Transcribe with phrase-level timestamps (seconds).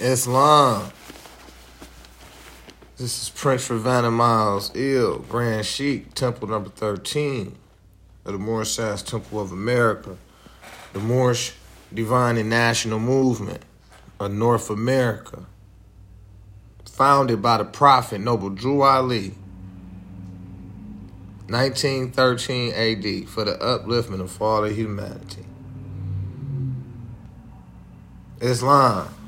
[0.00, 0.90] Islam.
[2.96, 7.54] This is Prince Ravana Miles El, Grand Sheik, Temple number 13
[8.24, 10.16] of the Moorish Science Temple of America,
[10.94, 11.52] the Moorish
[11.92, 13.62] Divine and National Movement
[14.18, 15.44] of North America,
[16.86, 19.34] founded by the Prophet Noble Drew Ali,
[21.48, 25.44] 1913 AD, for the upliftment of all of humanity.
[28.40, 29.19] Islam.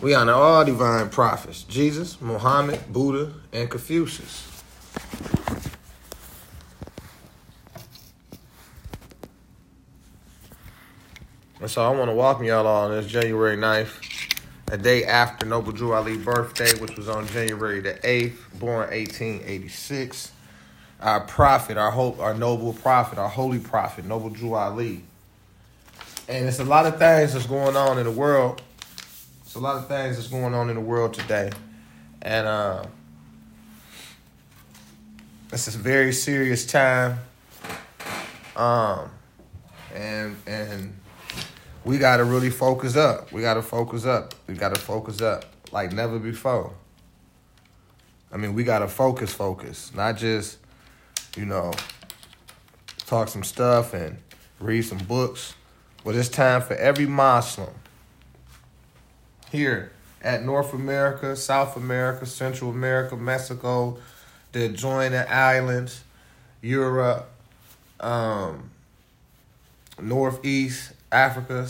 [0.00, 4.46] We honor all divine prophets Jesus, Muhammad, Buddha, and Confucius.
[11.60, 15.72] And so I want to welcome y'all on this January 9th, a day after Noble
[15.72, 20.30] Drew Ali's birthday, which was on January the 8th, born 1886.
[21.00, 25.02] Our prophet, our hope, our noble prophet, our holy prophet, Noble Drew Ali.
[26.28, 28.62] And it's a lot of things that's going on in the world
[29.48, 31.50] it's a lot of things that's going on in the world today,
[32.20, 32.84] and uh,
[35.50, 37.18] it's a very serious time.
[38.56, 39.10] Um,
[39.94, 40.94] and and
[41.82, 43.32] we got to really focus up.
[43.32, 44.34] We got to focus up.
[44.46, 46.74] We got to focus up like never before.
[48.30, 50.58] I mean, we got to focus, focus, not just
[51.38, 51.72] you know
[53.06, 54.18] talk some stuff and
[54.60, 55.54] read some books,
[56.04, 57.70] but it's time for every Muslim
[59.50, 63.98] here at North America, South America, Central America, Mexico,
[64.52, 66.02] the adjoining islands,
[66.60, 67.30] Europe,
[68.00, 68.70] um,
[70.00, 71.68] Northeast, Africa,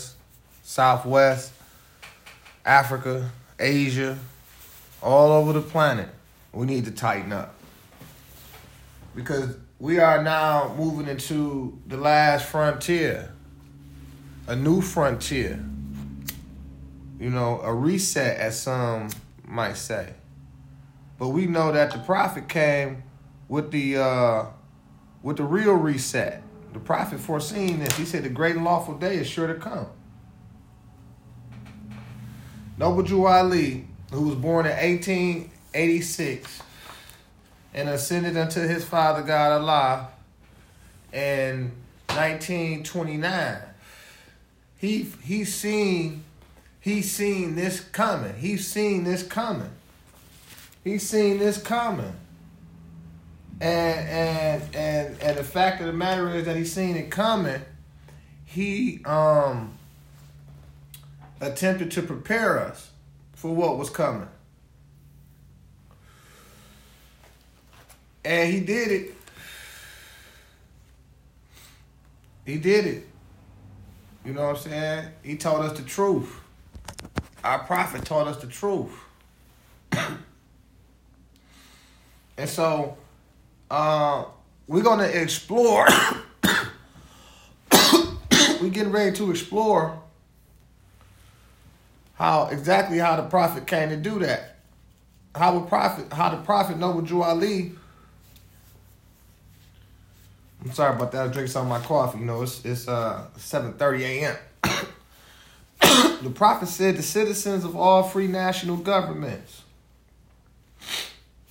[0.63, 1.53] Southwest,
[2.65, 4.19] Africa, Asia,
[5.03, 6.09] all over the planet.
[6.53, 7.55] We need to tighten up.
[9.15, 13.33] Because we are now moving into the last frontier,
[14.47, 15.65] a new frontier
[17.19, 19.09] you know, a reset, as some
[19.45, 20.15] might say.
[21.19, 23.03] But we know that the prophet came
[23.49, 24.47] with the uh,
[25.23, 26.43] with the real reset.
[26.73, 27.97] The prophet foreseen this.
[27.97, 29.87] He said the great and lawful day is sure to come.
[32.77, 36.63] Noble Drew Ali, who was born in 1886
[37.75, 40.09] and ascended unto his father God Allah
[41.13, 41.73] in
[42.07, 43.57] 1929,
[44.77, 46.23] he he seen
[46.81, 48.35] He's seen this coming.
[48.35, 49.71] He's seen this coming.
[50.85, 52.15] He's seen this coming.
[53.61, 57.61] And and and and the fact of the matter is that he's seen it coming.
[58.45, 59.73] He um
[61.41, 62.91] attempted to prepare us
[63.35, 64.29] for what was coming.
[68.25, 69.15] And he did it.
[72.45, 73.07] He did it.
[74.25, 75.09] You know what I'm saying?
[75.23, 76.41] He told us the truth
[77.45, 78.91] our prophet taught us the truth.
[82.37, 82.97] and so
[83.71, 84.25] uh,
[84.67, 85.87] we're going to explore.
[88.61, 89.99] we're getting ready to explore
[92.15, 94.57] how exactly how the prophet came to do that.
[95.35, 97.73] How the prophet, how the prophet Noble Drew Ali.
[100.65, 101.29] I'm sorry about that.
[101.29, 102.19] I drink some of my coffee.
[102.19, 104.37] You know, it's it's uh 7:30 a.m.
[106.23, 109.63] the prophet said the citizens of all free national governments,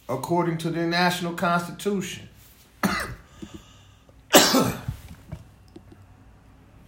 [0.10, 2.28] according to their national constitution.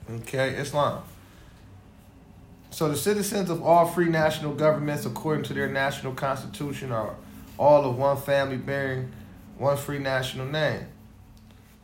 [0.10, 1.04] okay, Islam.
[2.70, 7.16] So the citizens of all free national governments, according to their national constitution, are
[7.58, 9.12] all of one family bearing
[9.58, 10.86] one free national name.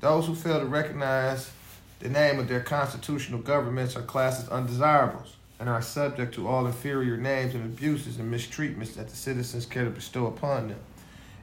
[0.02, 1.52] Those who fail to recognize
[2.00, 6.66] the name of their constitutional governments are classed as undesirables and are subject to all
[6.66, 10.80] inferior names and abuses and mistreatments that the citizens care to bestow upon them.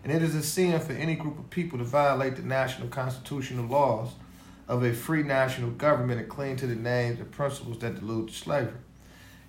[0.04, 3.66] And it is a sin for any group of people to violate the national constitutional
[3.66, 4.10] laws
[4.68, 8.34] of a free national government and cling to the names and principles that delude to
[8.34, 8.72] slavery.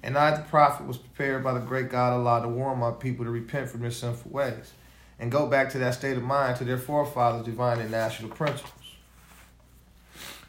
[0.01, 3.25] And I, the prophet, was prepared by the great God Allah to warn my people
[3.25, 4.73] to repent from their sinful ways
[5.19, 8.71] and go back to that state of mind to their forefathers' divine and national principles.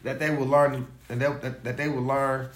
[0.02, 2.48] That they will learn, and that, that they will learn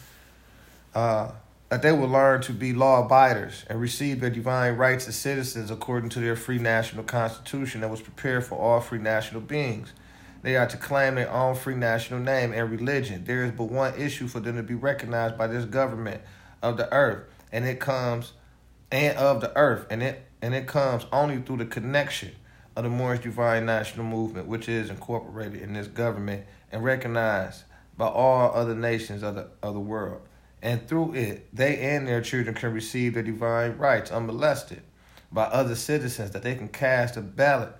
[0.94, 1.30] uh,
[1.68, 5.70] that they will learn to be law abiders and receive their divine rights as citizens
[5.70, 9.92] according to their free national constitution that was prepared for all free national beings.
[10.42, 13.24] They are to claim their own free national name and religion.
[13.24, 16.22] There is but one issue for them to be recognized by this government
[16.62, 18.32] of the earth, and it comes
[18.90, 22.30] and of the earth, and it and it comes only through the connection
[22.76, 27.64] of the Moorish Divine National Movement, which is incorporated in this government and recognized
[27.96, 30.22] by all other nations of the of the world
[30.62, 34.82] and through it, they and their children can receive their divine rights unmolested
[35.30, 37.74] by other citizens, that they can cast a ballot,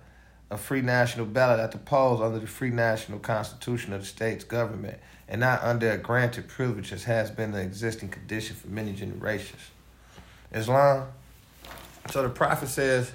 [0.51, 4.43] a free national ballot at the polls under the free national constitution of the state's
[4.43, 8.93] government, and not under a granted privilege as has been the existing condition for many
[8.93, 9.61] generations.
[10.53, 11.07] Islam.
[12.09, 13.11] So the prophet says,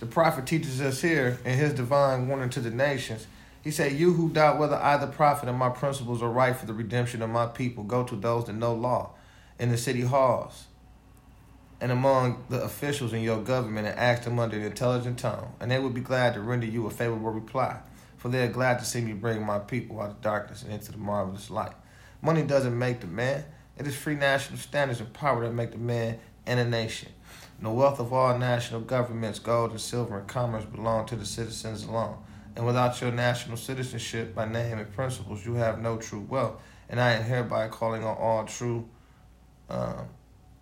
[0.00, 3.26] the prophet teaches us here in his divine warning to the nations
[3.62, 6.66] he said, You who doubt whether I, the prophet, and my principles are right for
[6.66, 9.10] the redemption of my people, go to those that know law
[9.58, 10.66] in the city halls
[11.80, 15.70] and among the officials in your government and ask them under an intelligent tone, and
[15.70, 17.78] they will be glad to render you a favorable reply,
[18.16, 20.90] for they are glad to see me bring my people out of darkness and into
[20.90, 21.72] the marvelous light.
[22.20, 23.44] Money doesn't make the man,
[23.76, 27.10] it is free national standards and power that make the man and a nation.
[27.60, 31.84] The wealth of all national governments, gold and silver and commerce belong to the citizens
[31.84, 32.18] alone
[32.58, 36.60] and without your national citizenship by name and principles, you have no true wealth.
[36.88, 38.88] And I am hereby calling on all true
[39.70, 40.08] um,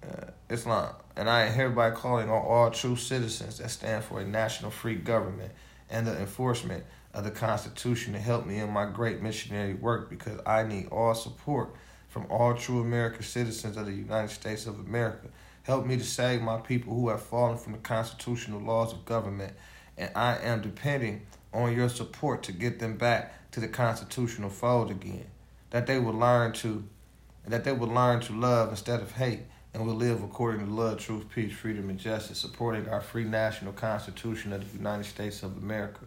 [0.06, 4.26] uh, Islam, and I am hereby calling on all true citizens that stand for a
[4.26, 5.52] national free government
[5.88, 6.84] and the enforcement
[7.14, 11.14] of the Constitution to help me in my great missionary work because I need all
[11.14, 11.74] support
[12.10, 15.28] from all true American citizens of the United States of America.
[15.62, 19.54] Help me to save my people who have fallen from the constitutional laws of government,
[19.96, 21.22] and I am depending
[21.52, 25.26] on your support to get them back to the constitutional fold again.
[25.70, 26.84] That they will learn to
[27.46, 29.40] that they will learn to love instead of hate
[29.72, 33.72] and will live according to love, truth, peace, freedom, and justice, supporting our free national
[33.72, 36.00] constitution of the United States of America.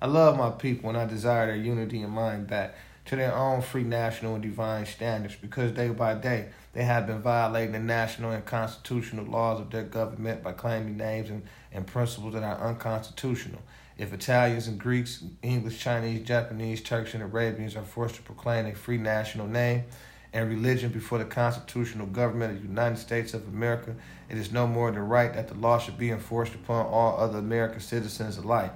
[0.00, 2.76] I love my people and I desire their unity and mind back
[3.06, 7.22] to their own free national and divine standards because day by day they have been
[7.22, 11.42] violating the national and constitutional laws of their government by claiming names and,
[11.72, 13.62] and principles that are unconstitutional
[13.98, 18.74] if Italians and Greeks, English, Chinese, Japanese, Turks, and Arabians are forced to proclaim a
[18.74, 19.84] free national name
[20.32, 23.94] and religion before the constitutional government of the United States of America,
[24.28, 27.38] it is no more than right that the law should be enforced upon all other
[27.38, 28.72] American citizens alike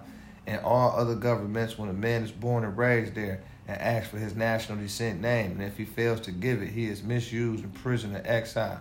[0.46, 4.18] and all other governments when a man is born and raised there and asks for
[4.18, 8.16] his national descent name, and if he fails to give it, he is misused, imprisoned,
[8.16, 8.80] and exiled.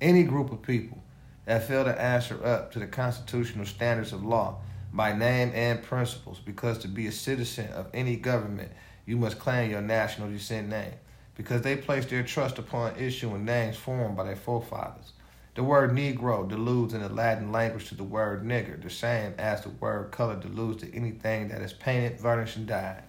[0.00, 1.02] Any group of people
[1.46, 4.58] that fail to answer up to the constitutional standards of law
[4.92, 8.72] by name and principles, because to be a citizen of any government,
[9.06, 10.94] you must claim your national descent name,
[11.36, 15.12] because they place their trust upon issuing names formed by their forefathers.
[15.54, 19.62] The word Negro deludes in the Latin language to the word nigger, the same as
[19.62, 23.02] the word color deludes to anything that is painted, varnished, and dyed.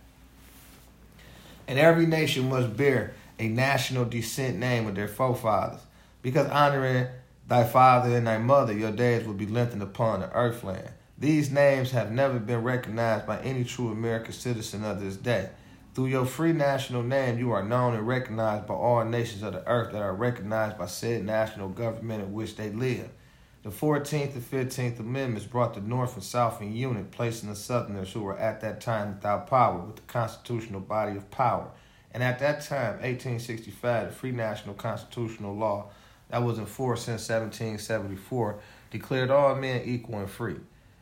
[1.68, 5.82] And every nation must bear a national descent name of their forefathers,
[6.22, 7.08] because honoring
[7.48, 10.90] thy father and thy mother, your days will be lengthened upon the earthland.
[11.22, 15.52] These names have never been recognized by any true American citizen of this day.
[15.94, 19.64] Through your free national name, you are known and recognized by all nations of the
[19.68, 23.08] earth that are recognized by said national government in which they live.
[23.62, 28.12] The 14th and 15th Amendments brought the North and South in unity, placing the Southerners
[28.12, 31.70] who were at that time without power with the constitutional body of power.
[32.16, 35.92] And at that time, 1865, the free national constitutional law
[36.30, 38.60] that was in force since 1774
[38.90, 40.58] declared all men equal and free.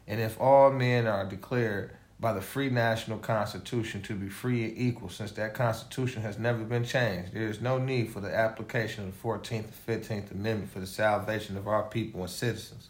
[0.10, 4.76] And if all men are declared by the free national constitution to be free and
[4.76, 9.06] equal, since that constitution has never been changed, there is no need for the application
[9.08, 12.88] of the 14th and 15th Amendment for the salvation of our people and citizens.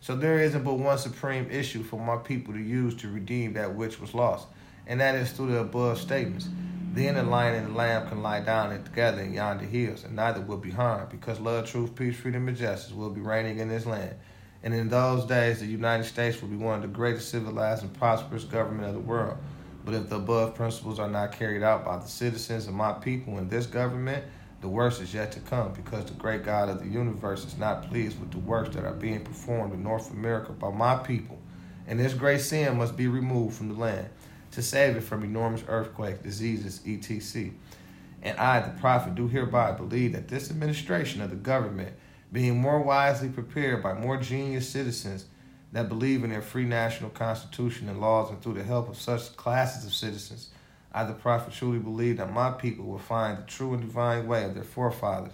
[0.00, 3.76] So there isn't but one supreme issue for my people to use to redeem that
[3.76, 4.48] which was lost,
[4.88, 6.48] and that is through the above statements.
[6.92, 10.40] Then the lion and the lamb can lie down together in yonder hills, and neither
[10.40, 13.86] will be harmed, because love, truth, peace, freedom, and justice will be reigning in this
[13.86, 14.16] land
[14.64, 17.92] and in those days, the United States will be one of the greatest civilized and
[17.92, 19.36] prosperous government of the world.
[19.84, 23.36] But if the above principles are not carried out by the citizens of my people
[23.36, 24.24] in this government,
[24.62, 27.90] the worst is yet to come because the great God of the universe is not
[27.90, 31.38] pleased with the works that are being performed in North America by my people.
[31.86, 34.08] And this great sin must be removed from the land
[34.52, 37.50] to save it from enormous earthquakes, diseases, etc.
[38.22, 41.92] And I, the prophet, do hereby believe that this administration of the government
[42.34, 45.26] being more wisely prepared by more genius citizens
[45.70, 49.36] that believe in their free national constitution and laws, and through the help of such
[49.36, 50.50] classes of citizens,
[50.92, 54.44] I, the prophet, truly believe that my people will find the true and divine way
[54.44, 55.32] of their forefathers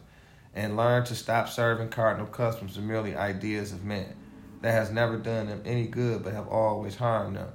[0.55, 4.15] and learn to stop serving cardinal customs and merely ideas of men
[4.61, 7.49] that has never done them any good but have always harmed them.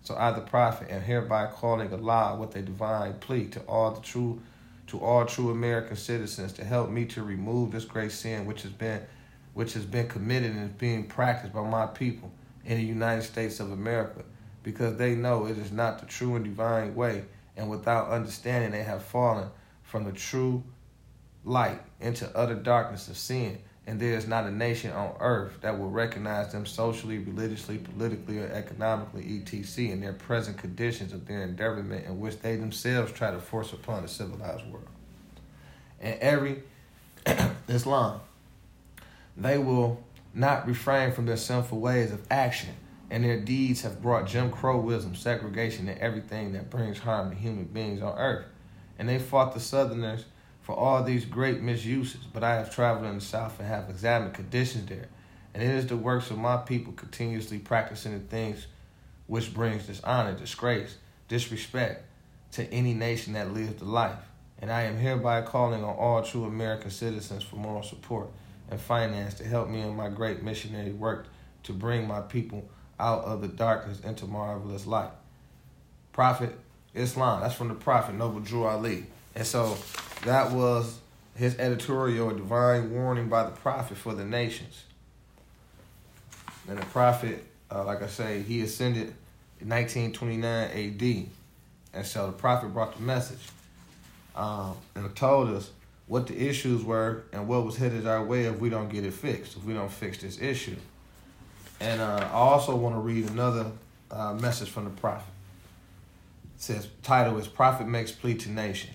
[0.00, 4.00] So I, the prophet, am hereby calling Allah with a divine plea to all the
[4.00, 4.40] true
[4.88, 8.72] to all true American citizens to help me to remove this great sin which has
[8.72, 9.02] been
[9.54, 12.32] which has been committed and is being practiced by my people
[12.64, 14.22] in the United States of America.
[14.62, 17.24] Because they know it is not the true and divine way
[17.56, 19.48] and without understanding they have fallen
[19.82, 20.62] from the true
[21.44, 25.78] light into utter darkness of sin, and there is not a nation on earth that
[25.78, 31.48] will recognize them socially, religiously, politically, or economically, etc., in their present conditions of their
[31.48, 34.86] endeavorment in which they themselves try to force upon the civilized world.
[36.02, 36.62] And every
[37.68, 38.20] Islam,
[39.38, 40.04] they will
[40.34, 42.74] not refrain from their sinful ways of action,
[43.08, 47.64] and their deeds have brought Jim Crowism, segregation, and everything that brings harm to human
[47.64, 48.44] beings on earth.
[48.98, 50.26] And they fought the Southerners
[50.68, 54.34] for all these great misuses, but I have traveled in the South and have examined
[54.34, 55.08] conditions there.
[55.54, 58.66] And it is the works of my people continuously practicing the things
[59.28, 62.04] which brings dishonor, disgrace, disrespect
[62.52, 64.18] to any nation that lives the life.
[64.60, 68.28] And I am hereby calling on all true American citizens for moral support
[68.70, 71.28] and finance to help me in my great missionary work
[71.62, 72.68] to bring my people
[73.00, 75.12] out of the darkness into marvelous light.
[76.12, 76.58] Prophet
[76.92, 79.06] Islam, that's from the Prophet Noble Drew Ali.
[79.34, 79.78] And so
[80.22, 80.98] that was
[81.36, 84.82] his editorial, a divine warning by the prophet for the nations.
[86.68, 89.14] And the prophet, uh, like I say, he ascended
[89.60, 91.26] in 1929 AD.
[91.94, 93.48] And so the prophet brought the message
[94.34, 95.70] um, and told us
[96.06, 99.12] what the issues were and what was headed our way if we don't get it
[99.12, 100.76] fixed, if we don't fix this issue.
[101.80, 103.70] And uh, I also want to read another
[104.10, 105.28] uh, message from the prophet.
[106.56, 108.90] It says, title is Prophet Makes Plea to Nation.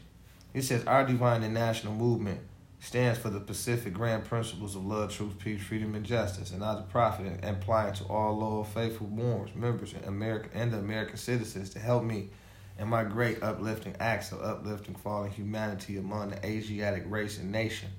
[0.53, 2.39] He says, Our divine and national movement
[2.79, 6.51] stands for the Pacific grand principles of love, truth, peace, freedom, and justice.
[6.51, 10.71] And I, the prophet, am applying to all loyal, faithful Moors, members, and, America, and
[10.71, 12.29] the American citizens to help me
[12.77, 17.89] in my great uplifting acts of uplifting fallen humanity among the Asiatic race and nation.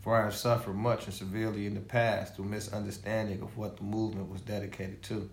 [0.00, 3.82] For I have suffered much and severely in the past through misunderstanding of what the
[3.82, 5.28] movement was dedicated to.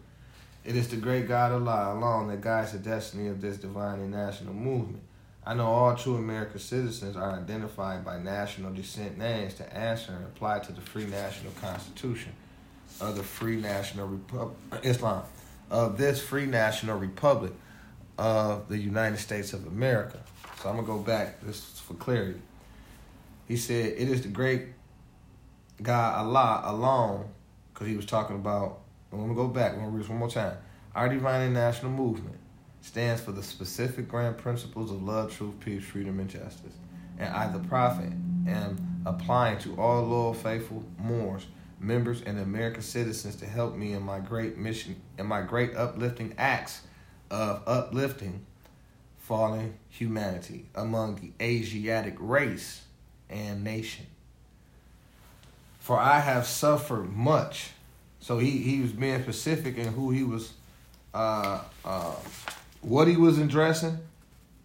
[0.66, 4.12] It is the great God Allah alone that guides the destiny of this divine and
[4.12, 5.04] national movement.
[5.48, 10.26] I know all true American citizens are identified by national descent names to answer and
[10.26, 12.34] apply to the free national constitution
[13.00, 15.24] of the free national republic Islam
[15.72, 17.54] of this free national republic
[18.18, 20.20] of the United States of America.
[20.62, 22.42] So I'm gonna go back just for clarity.
[23.48, 24.64] He said it is the great
[25.82, 27.30] God Allah alone,
[27.74, 28.80] because he was talking about.
[29.14, 29.72] I'm gonna go back.
[29.72, 30.58] I'm gonna read this one more time.
[30.94, 32.36] Our divine and national movement
[32.88, 36.74] stands for the specific grand principles of love, truth, peace, freedom, and justice.
[37.20, 38.14] And I, the prophet,
[38.48, 41.46] am applying to all loyal, faithful Moors,
[41.82, 46.34] members, and American citizens to help me in my great mission, in my great uplifting
[46.38, 46.82] acts
[47.30, 48.46] of uplifting
[49.18, 52.84] fallen humanity among the Asiatic race
[53.30, 54.06] and nation.
[55.80, 57.72] For I have suffered much.
[58.22, 60.54] So he, he was being specific in who he was
[61.14, 62.16] uh, uh,
[62.88, 64.00] what he was addressing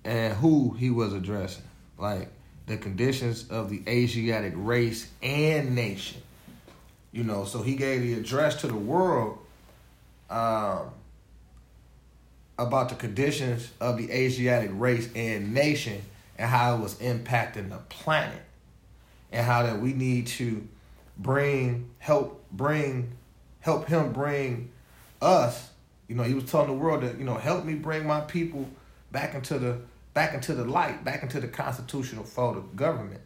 [0.05, 1.65] and who he was addressing.
[1.99, 2.29] Like
[2.67, 6.23] the conditions of the Asiatic race and nation.
[7.11, 9.39] You know, so he gave the address to the world
[10.31, 10.91] um,
[12.59, 16.01] about the conditions of the Asiatic race and nation
[16.39, 18.43] and how it was impacting the planet
[19.33, 20.67] and how that we need to
[21.19, 23.13] bring help bring
[23.61, 24.71] help him bring
[25.21, 25.72] us
[26.09, 28.69] you know, he was telling the world that, you know, help me bring my people
[29.11, 29.79] back into the
[30.15, 33.21] back into the light, back into the constitutional fold of government.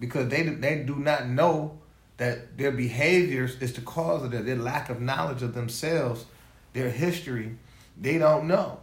[0.00, 1.78] Because they they do not know
[2.16, 6.26] that their behaviors is the cause of their, their lack of knowledge of themselves,
[6.72, 7.56] their history,
[8.00, 8.80] they don't know.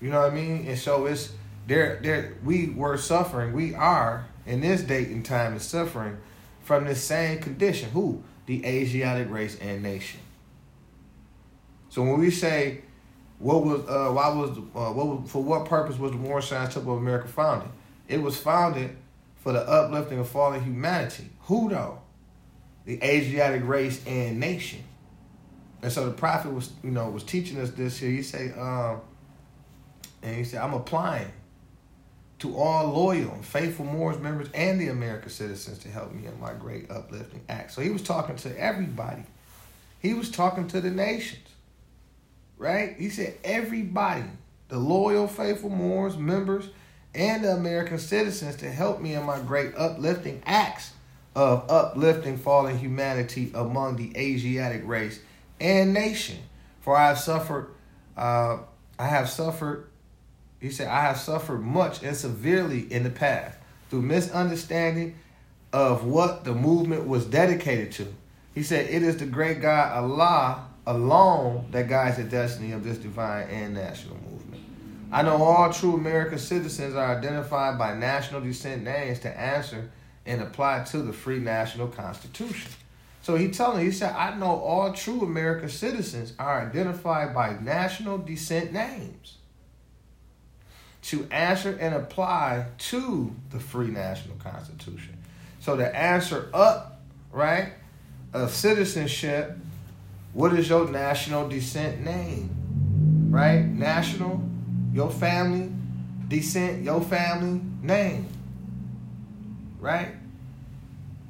[0.00, 0.66] You know what I mean?
[0.66, 1.32] And so it's
[1.66, 6.18] there there we were suffering, we are in this date and time is suffering
[6.62, 7.90] from the same condition.
[7.90, 8.22] Who?
[8.46, 10.20] The Asiatic race and nation.
[11.96, 12.82] So when we say
[13.38, 16.74] what was uh, why was uh, what was, for what purpose was the Moorish Science
[16.74, 17.70] Temple of America founded?
[18.06, 18.94] It was founded
[19.36, 21.30] for the uplifting of fallen humanity.
[21.44, 22.00] Who though?
[22.84, 24.84] The Asiatic race and nation.
[25.80, 28.10] And so the prophet was, you know, was teaching us this here.
[28.10, 29.00] He say, um,
[30.22, 31.32] and he said, I'm applying
[32.40, 36.38] to all loyal and faithful Moors members and the American citizens to help me in
[36.38, 37.72] my great uplifting act.
[37.72, 39.22] So he was talking to everybody.
[39.98, 41.46] He was talking to the nations
[42.58, 42.96] right?
[42.98, 44.24] He said everybody,
[44.68, 46.68] the loyal, faithful Moors, members,
[47.14, 50.92] and the American citizens to help me in my great uplifting acts
[51.34, 55.20] of uplifting fallen humanity among the Asiatic race
[55.60, 56.38] and nation.
[56.80, 57.70] For I have suffered,
[58.16, 58.58] uh,
[58.98, 59.88] I have suffered,
[60.60, 63.58] he said, I have suffered much and severely in the past
[63.90, 65.16] through misunderstanding
[65.72, 68.14] of what the movement was dedicated to.
[68.54, 72.98] He said, It is the great God Allah alone that guides the destiny of this
[72.98, 74.62] divine and national movement.
[75.10, 79.90] I know all true American citizens are identified by national descent names to answer
[80.24, 82.70] and apply to the free national constitution.
[83.22, 88.18] So he telling he said, I know all true American citizens are identified by national
[88.18, 89.38] descent names
[91.02, 95.16] to answer and apply to the free national constitution.
[95.60, 97.00] So the answer up,
[97.32, 97.72] right,
[98.32, 99.56] of citizenship,
[100.36, 102.50] what is your national descent name?
[103.30, 103.64] Right?
[103.64, 104.46] National,
[104.92, 105.72] your family,
[106.28, 108.28] descent, your family name.
[109.80, 110.10] Right?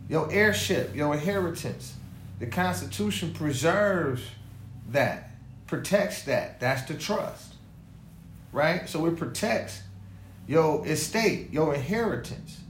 [0.08, 1.94] Your heirship, your inheritance.
[2.40, 4.22] The Constitution preserves
[4.88, 5.30] that,
[5.68, 6.58] protects that.
[6.58, 7.54] That's the trust.
[8.50, 8.88] Right?
[8.88, 9.82] So it protects
[10.48, 12.60] your estate, your inheritance.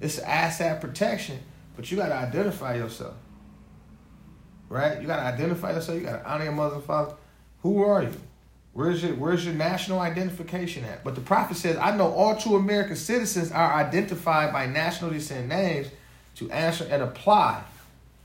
[0.00, 1.40] It's asset protection,
[1.74, 3.16] but you got to identify yourself.
[4.68, 5.00] Right?
[5.00, 5.98] You got to identify yourself.
[5.98, 7.14] You got to honor your mother and father.
[7.62, 8.12] Who are you?
[8.72, 11.02] Where's your Where's your national identification at?
[11.02, 15.48] But the prophet says, "I know all true American citizens are identified by national descent
[15.48, 15.88] names
[16.36, 17.62] to answer and apply,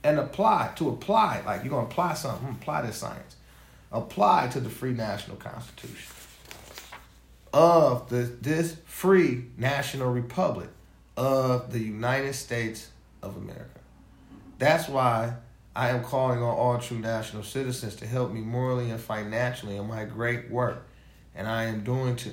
[0.04, 1.42] and apply to apply.
[1.46, 3.38] Like you're gonna apply something, hmm, apply this science,
[3.94, 6.12] apply to the free national constitution
[7.54, 10.70] of the this free national republic
[11.16, 12.90] of the United States
[13.22, 13.80] of America.
[14.58, 15.36] That's why
[15.76, 19.88] I am calling on all true national citizens to help me morally and financially in
[19.88, 20.86] my great work.
[21.34, 22.32] And I am doing to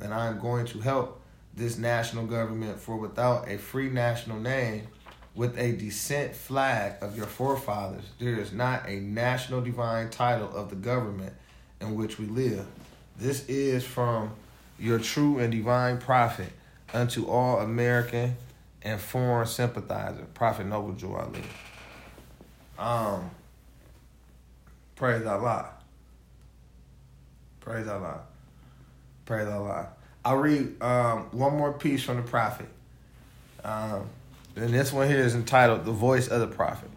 [0.00, 1.22] and I am going to help
[1.54, 4.86] this national government for without a free national name
[5.34, 10.68] with a descent flag of your forefathers, there is not a national divine title of
[10.68, 11.32] the government
[11.80, 12.66] in which we live.
[13.16, 14.32] This is from
[14.78, 16.50] your true and divine prophet
[16.92, 18.36] unto all American
[18.82, 21.42] and foreign sympathizer, Prophet Noble Drew Ali.
[22.78, 23.30] Um,
[24.94, 25.70] praise Allah.
[27.60, 28.20] Praise Allah.
[29.24, 29.88] Praise Allah.
[30.24, 32.68] I'll read um, one more piece from the prophet.
[33.64, 34.08] Um,
[34.56, 36.90] and this one here is entitled The Voice of the Prophet.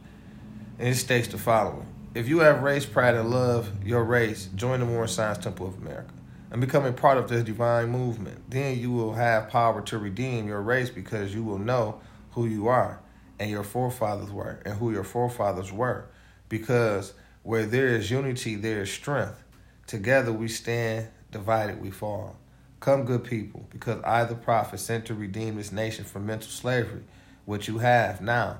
[0.80, 4.80] And it states the following If you have race pride and love your race, join
[4.80, 6.14] the Moorish Science Temple of America
[6.52, 8.38] and become a part of this divine movement.
[8.50, 12.68] Then you will have power to redeem your race because you will know who you
[12.68, 13.00] are
[13.42, 16.06] and your forefathers were and who your forefathers were.
[16.48, 19.44] Because where there is unity, there is strength.
[19.88, 22.36] Together we stand, divided we fall.
[22.80, 27.02] Come, good people, because I, the prophet, sent to redeem this nation from mental slavery,
[27.46, 28.60] which you have now,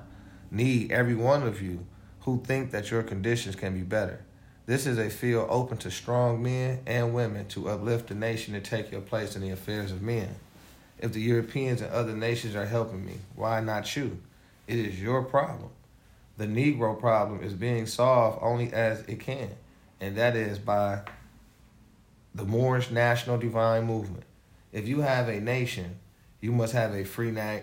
[0.50, 1.86] need every one of you
[2.22, 4.24] who think that your conditions can be better.
[4.66, 8.64] This is a field open to strong men and women to uplift the nation and
[8.64, 10.34] take your place in the affairs of men.
[10.98, 14.18] If the Europeans and other nations are helping me, why not you?
[14.66, 15.70] It is your problem.
[16.38, 19.50] The Negro problem is being solved only as it can,
[20.00, 21.02] and that is by
[22.34, 24.24] the Moorish National Divine Movement.
[24.72, 25.96] If you have a nation,
[26.40, 27.60] you must have a free na-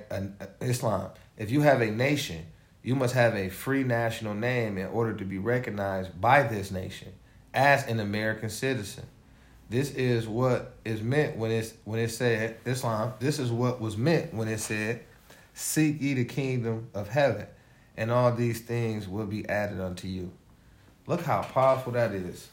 [0.61, 1.09] Islam.
[1.37, 2.45] If you have a nation,
[2.83, 7.09] you must have a free national name in order to be recognized by this nation
[7.53, 9.05] as an American citizen.
[9.69, 13.13] This is what is meant when it's when it said Islam.
[13.19, 15.01] This is what was meant when it said,
[15.53, 17.47] "Seek ye the kingdom of heaven,
[17.97, 20.31] and all these things will be added unto you."
[21.07, 22.49] Look how powerful that is.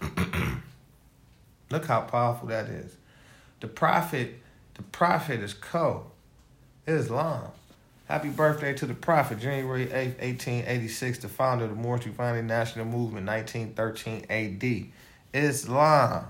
[1.70, 2.96] Look how powerful that is.
[3.60, 4.34] The prophet,
[4.74, 6.10] the prophet is co
[6.86, 7.50] Islam.
[8.06, 12.84] Happy birthday to the prophet, January 8th, 1886, the founder of the Moorish Divine National
[12.84, 14.92] Movement, 1913 AD.
[15.32, 16.26] Islam.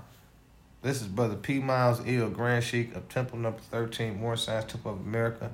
[0.81, 1.59] This is Brother P.
[1.59, 5.51] Miles El, Grand Sheik of Temple Number 13, Moorish Science Temple of America.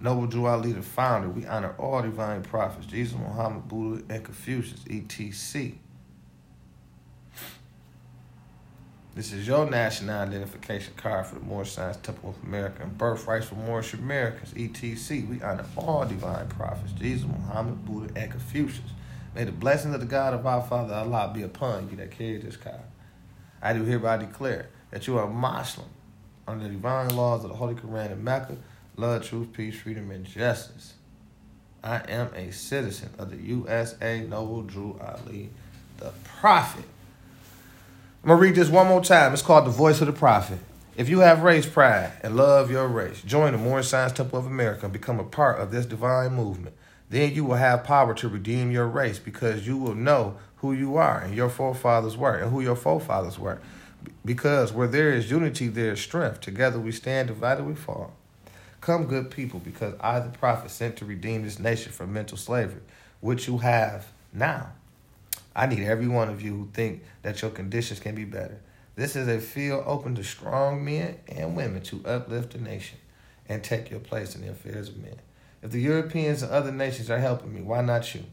[0.00, 1.28] Noble Drew Ali, the founder.
[1.28, 5.72] We honor all divine prophets, Jesus, Muhammad, Buddha, and Confucius, etc.
[9.14, 13.46] This is your national identification card for the Moorish Science Temple of America and birthrights
[13.46, 15.26] for Moorish Americans, etc.
[15.28, 18.92] We honor all divine prophets, Jesus, Muhammad, Buddha, and Confucius.
[19.34, 22.38] May the blessings of the God of our Father Allah be upon you that carry
[22.38, 22.80] this card.
[23.60, 25.88] I do hereby declare that you are a Muslim
[26.48, 28.56] under the divine laws of the Holy Quran in Mecca,
[29.00, 30.94] love, truth, peace, freedom, and justice.
[31.82, 35.48] I am a citizen of the USA, Noble Drew Ali,
[35.96, 36.84] the prophet.
[38.22, 39.32] I'm going to read this one more time.
[39.32, 40.58] It's called The Voice of the Prophet.
[40.94, 44.44] If you have race pride and love your race, join the Moorish Science Temple of
[44.44, 46.76] America and become a part of this divine movement.
[47.08, 50.96] Then you will have power to redeem your race because you will know who you
[50.96, 53.60] are and your forefathers were and who your forefathers were.
[54.26, 56.42] Because where there is unity, there is strength.
[56.42, 58.12] Together we stand, divided we fall.
[58.80, 62.80] Come, good people, because I, the prophet, sent to redeem this nation from mental slavery,
[63.20, 64.72] which you have now.
[65.54, 68.60] I need every one of you who think that your conditions can be better.
[68.96, 72.98] This is a field open to strong men and women to uplift the nation
[73.48, 75.16] and take your place in the affairs of men.
[75.62, 78.24] If the Europeans and other nations are helping me, why not you?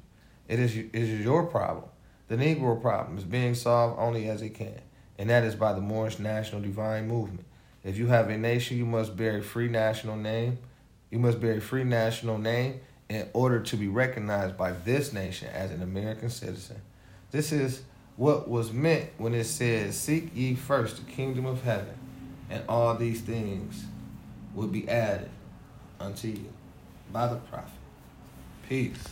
[0.48, 1.90] It is, it is your problem.
[2.30, 4.80] The Negro problem is being solved only as it can,
[5.18, 7.46] and that is by the Moorish National Divine Movement.
[7.84, 10.58] If you have a nation, you must bear a free national name.
[11.10, 15.50] You must bear a free national name in order to be recognized by this nation
[15.50, 16.82] as an American citizen.
[17.32, 17.84] This is
[18.18, 21.96] what was meant when it says, Seek ye first the kingdom of heaven,
[22.50, 23.86] and all these things
[24.54, 25.30] will be added
[26.00, 26.52] unto you
[27.14, 27.72] by the prophet.
[28.68, 29.04] Peace.